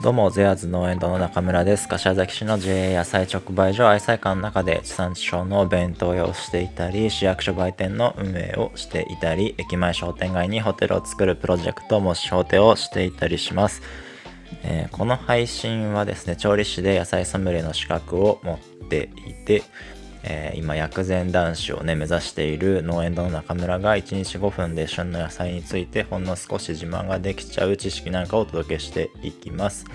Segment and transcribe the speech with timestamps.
[0.00, 1.88] どうも、ゼアーズ農園堂の中村です。
[1.88, 13.82] 柏崎市の JA 野菜直売所愛妻館の中で地産地消の弁当屋をしていたり、市役所売店の運営をしていたり、駅前商店街にホテルを作るプロジェクトもしホテをしていたりします。
[14.62, 19.64] えー、この配信はですね、調理師で野菜ソムリエの資格を持っていて、
[20.30, 29.86] えー、今薬膳男子をね目指している農園の中村が1日5分で旬の野菜についてほんの少し自慢ができちゃう知識なんかをお届けしていきます、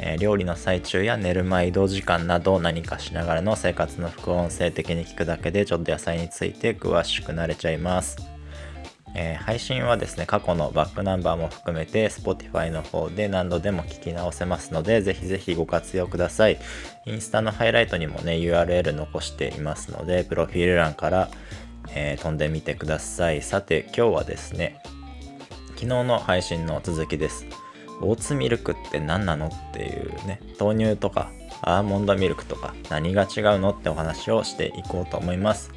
[0.00, 8.33] えー、料理の最中や寝る前移動時間など何かしながらの生活の副音声的に聞くだけでちょっと野菜について詳しくなれちゃいます。
[9.14, 16.58] えー、配信はですね、過去のバックナンバーも含めて Spotify の方で何度でも聞き直せますので、ぜひぜひご活用ください。
[17.06, 21.28] インスタのハイライトにもね、URL 残していますので、プロフィール欄から、
[21.94, 23.40] えー、飛んでみてください。
[23.42, 24.80] さて、今日はですね、
[25.76, 27.46] 昨日の配信の続きです。
[28.00, 31.30] オーツミルクって何なのっていうね、豆乳とか
[31.62, 35.70] アーモンドミルクとか何が違うのってお話をしていこうと思います。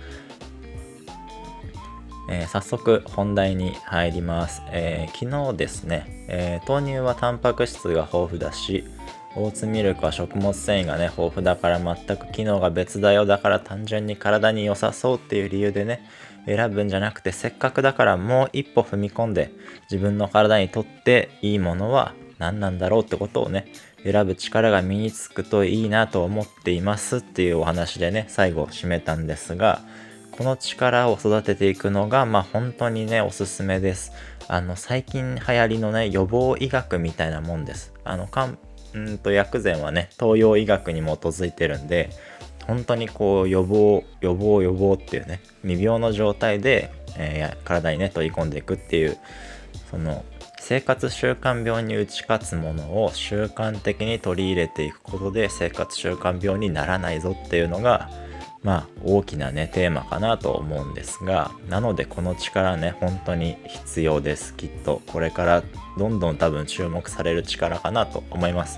[2.29, 8.83] えー、早速本題に入ります、えー、昨日ですね、えー、豆乳はタンパク質が豊富だし
[9.35, 13.27] オーツミルクは食物繊維がね豊富だから全く機能が別だよ。
[13.27, 16.09] だから単純に体に良さそうっていう理由でね
[16.47, 19.51] 選ぶんじゃなくてせっかくだからもう一歩踏み込んで
[19.91, 23.67] 自分の体にとっていいものは何なんだろうってことをね
[24.03, 29.81] 選ぶ力が身につくといいなと思っていますっていうお話でね最後締めたんですが
[30.37, 34.11] この力を育てていくのが、まあ本当にね、おすすめです。
[34.47, 37.91] あの、最近流行りのね、予防医学みたいなもんです。
[38.03, 38.59] あの、かん、
[38.99, 42.11] んと薬膳はね、東洋医学に基づいてるんで、
[42.67, 49.17] 本当にこう予防、予防、予防っていうね、未病の状態で、えー、体にね、取り込んでいくっていう、
[49.89, 50.23] その、
[50.59, 58.09] 生活習慣病に打ち勝つものを習慣的に取り入れていくことで生活習慣病にならないぞっていうのが
[58.67, 65.01] まあ大きなねテーマかなと思うんですがなのでこの力ね本当に必要ですきっと。
[65.07, 65.63] これから
[65.97, 68.77] どんどん多分注目される力かなと思います。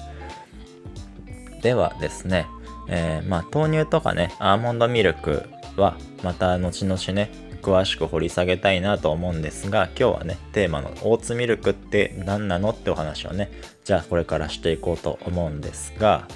[1.64, 2.46] ではですね、
[2.88, 7.32] えー、まあ豆乳とかねアーモンドミルクはまた後々ね
[7.64, 13.52] 詳しく掘り下げたいなと思うんですが今日はねテーマのオーツミルクって何なのってお話をね
[13.86, 16.28] じゃあこれからしていこうと思うんですが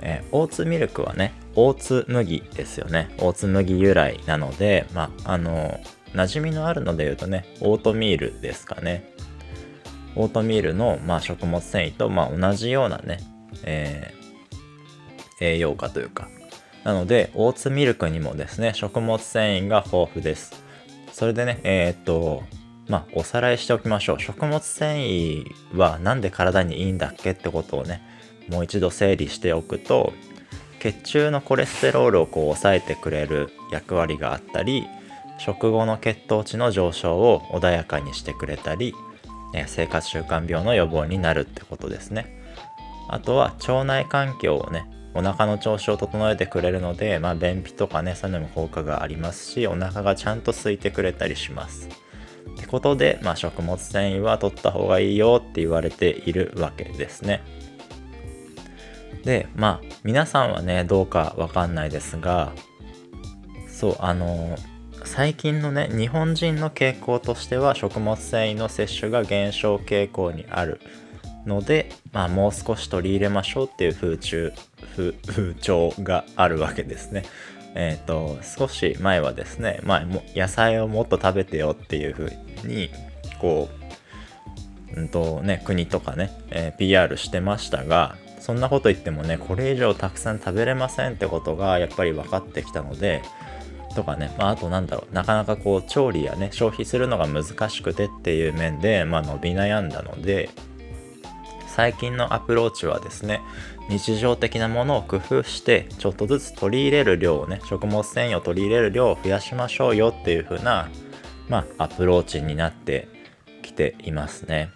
[0.00, 3.14] えー、オーツミルクはね、オーツ麦ですよね。
[3.18, 5.80] オーツ麦由来なので、まあ、あの、
[6.14, 9.12] 馴染みのあるので言うとね、オートミールですかね。
[10.16, 13.18] オートミールの、まあ、食物繊維と、まあ、同じようなね、
[13.64, 16.28] えー、栄養価というか。
[16.84, 20.64] なので、オーツミルクにもですね、食物繊維が豊富です。
[21.12, 22.44] それでね、えー、っと、
[22.88, 24.20] まあ、おさらいしておきましょう。
[24.20, 25.44] 食物繊維
[25.76, 28.02] はなんで体にいいんだっけってことをね、
[28.48, 30.12] もう一度整理しておくと
[30.78, 34.86] 血中のコレステロールをこう抑えてくれる役割があったり
[35.38, 38.94] 食後の血糖値の上昇を穏やかにしてくれたり
[39.66, 42.36] 生活習慣病の予防になるってことですね。
[43.08, 51.88] あとは腸内環境をねお腹の調子を整えてくれるので、まあ、便秘とかねそういうのも効果がありますしお腹がちゃんと空いてくれたりします。
[52.50, 57.42] ってことで、まあ、食物繊維は取った方がいいよって言われているわけですね。
[59.28, 62.54] でまあ皆さんはねどうかわかんないですが
[63.68, 64.56] そうあの
[65.04, 70.80] 最近のね日本人の傾向としては食物繊維の摂取が減少傾向にある
[71.44, 74.50] ので、まあ、もう少し取り入れましょうっていう風潮
[74.96, 75.14] 風
[75.60, 77.24] 潮があるわけですね。
[77.74, 82.34] えっ、ー、と少し前はですね、まあ、野菜をもっと食べてよっていう風
[82.64, 82.88] に
[83.42, 83.68] こ
[84.96, 88.16] う、うんとね、国とかね、えー、PR してましたが
[88.48, 93.20] そんなこと言ってもねこれ以上たくさん食べれませんってことがやっぱり分かってきたので
[93.94, 100.48] とかね、まあ、あとなんだろうなかなかこう調理やね消費するのが難しくてっていう面で、まあ、伸び悩んだので
[101.66, 103.42] 最近のアプローチはですね
[103.90, 110.88] 日常的なものを工夫してちょっとずつ取り入れる量をね食物繊維を取り入れる量を増やしましょうよっていう風な
[111.50, 113.08] まあアプローチになって
[113.60, 114.70] きていますね。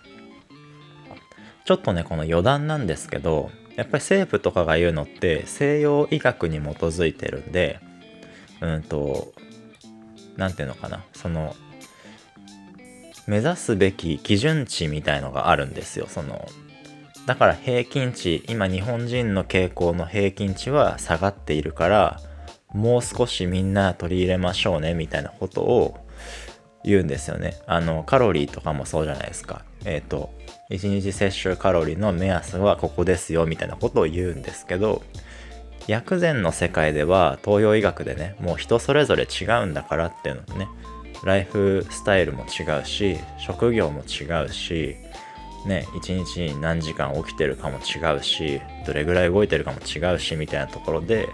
[1.65, 7.81] ちょっとねこの余談なんですけどやっぱり政府とかが言うのって西洋医学に基づいてるんで
[8.61, 9.33] うんと
[10.37, 11.57] 何ていうのかなその
[13.27, 16.47] 目指すべき基準値みたいのがあるんですよその
[17.27, 22.21] だから平均値今日本人の傾向の平均値は下がっているから
[22.73, 26.07] もう少しみんな取り入れましょうねみたいなことを
[26.85, 27.55] 言うんですよね。
[27.67, 29.65] あの、カロリーとかもそうじゃないですか。
[29.85, 30.31] えっ、ー、と、
[30.71, 35.03] 1日摂取カロリーの目安はここですよみたいなことを言うんですけど、
[35.89, 40.69] 薬膳の世界では東洋医学でね、もう人それぞれ違うんだからっていうのね、
[41.25, 44.97] ライフスタイルも違うし、職業も違うし、
[45.67, 51.29] ね、一日に何時間起きてるかも違うし、どれぐらい動いてるかも違うしみたいなところで、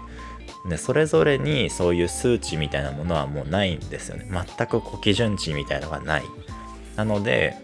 [0.67, 4.29] でそれぞれにそういう数値みたいなものはもうないんですよね。
[4.29, 6.23] 全く基準値みたいなのがない。
[6.95, 7.55] なので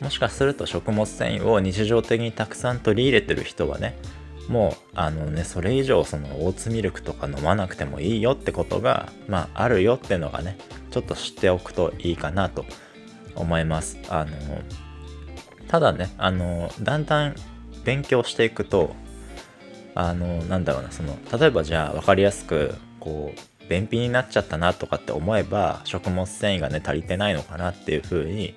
[0.00, 3.96] もしかすると食物繊維を日常的にたくさん取り入れてる人はね
[4.48, 10.56] もうあのねそれ以上そのオーツミルクとか飲まなくてもいいよってことがまああるよってのがね
[10.90, 12.64] ちょっと知っておくといいかなと
[13.34, 13.98] 思います。
[14.08, 14.32] あの
[15.68, 17.34] ただねあのだんだん
[17.84, 18.94] 勉強していくと
[19.94, 28.54] あのなんだろうなその例えばじゃあ分かりやすくこう便秘になっちゃったなとかって思えば食物繊維がね足りてないのかなっていう風に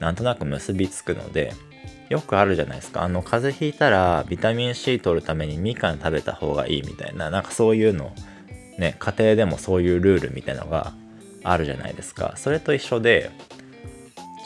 [0.00, 1.52] なんとなく結びつくので
[2.08, 8.12] よくあるじゃないですかあの風邪ひいたらビタミン C 取るためにみかん食べた方がいいみたいななんかそういうの
[8.78, 10.94] ね家庭でもそういうルールみたいのが
[11.44, 13.30] あるじゃないですかそれと一緒で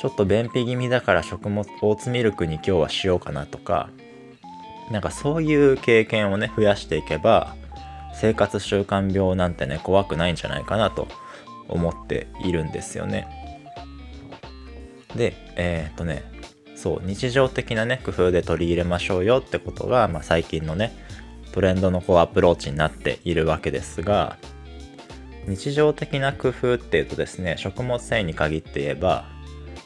[0.01, 3.89] ちょっと便秘気味だから食物オーツミルクに今日はしようかなとか
[4.91, 7.55] なんかそういう経験をね増やしていけば
[8.15, 11.09] 生活習慣病なんてね怖くないんじゃないかなと
[11.69, 13.42] 思っているんですよね。
[15.17, 16.23] でえー、っとね
[16.75, 20.93] そう日常的なね工夫で取り入れましょうよってことが、まあ、最近のね
[21.53, 24.39] トレンドのこうアプローチになっているわけですが
[25.47, 29.27] 日常的な工夫っていうとですね食物繊維に限って言えば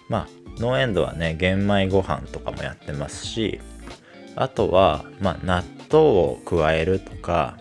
[0.08, 0.28] まあ
[0.58, 3.60] ノーエンドはね玄米ご飯とかもやってますし
[4.36, 7.56] あとは、まあ、納豆を加えるとか、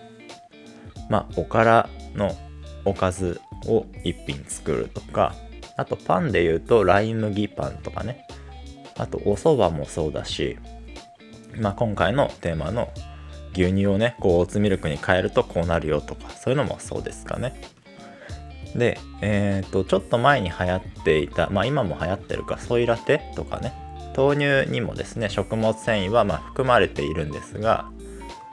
[1.10, 2.36] まあ、おからの
[2.84, 5.34] おかずを一品作るとか、
[5.78, 8.28] あとパンで言うとライ麦パンとかね。
[8.98, 10.58] あとお蕎麦もそうだし、
[11.58, 12.90] まあ、今回のテーマの
[13.54, 17.62] 牛乳をね、こうオーツミルクに変えるとこうなるよとか、そういうのもそうですかね。
[18.74, 23.74] で、えっ、ー、と、ちょっと前に流行っていた、まあ今も流行ってるか、ソイラテとかね、
[24.16, 27.92] 豆乳にもですね食物繊維はま含まれているんですが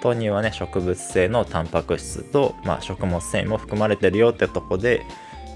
[0.02, 5.06] 豆乳はね植物性のタンパク質と、まあ、食物繊維も含まれてるよってとこで、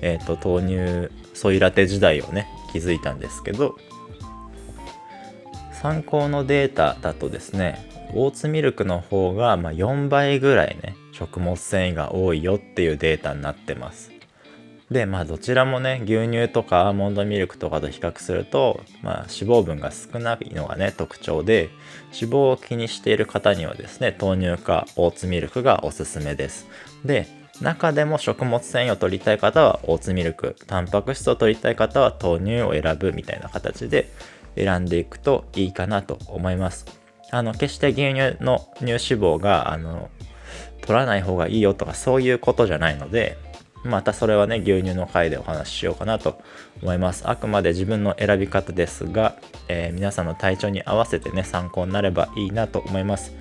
[0.03, 3.77] えーと、豆乳ソイラテ時代をね気づいたんですけど
[5.73, 14.13] 参考のデータだとですねオーツミルクの方がま4倍ぐらいね食物繊維が多いよっていうデータになってます。
[14.91, 21.71] でまあどちらもね牛乳とかアーモンドミルクとかと比較すると、まあ、脂肪分が少ないのがね特徴で
[22.15, 26.69] 脂肪を気にしている方にはですね豆乳かオーツミルクがおすすめです。
[27.05, 27.27] で
[27.61, 34.11] 中でも食物繊維を取りたい方はオーツミルクタンパク質を取りたい方は豆乳を選ぶみたいな形で
[34.57, 36.87] 選んでいくといいかなと思います
[37.31, 40.11] あの決して牛乳の乳脂肪があの
[40.83, 43.37] 取らない方がいいよとかそういうことじゃないので
[43.87, 46.41] またそれはね、牛乳の回でお話ししようかなと
[46.83, 47.29] 思います。
[47.29, 49.37] あくまで自分の選び方ですが、
[49.69, 53.35] えー、皆さんの体調に合わせてね、参考になればいいなと思います。